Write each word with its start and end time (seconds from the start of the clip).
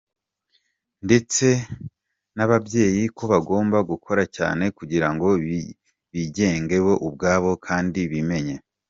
Ndetse 1.05 1.47
n’ababyeyi 2.35 3.03
ko 3.17 3.23
bagomba 3.31 3.77
gukora 3.91 4.23
cyane 4.35 4.63
kugirango 4.77 5.27
bigenge 6.13 6.75
bo 6.85 6.93
ubwabo 7.07 7.51
kandi 7.67 7.99
bimenye”. 8.11 8.55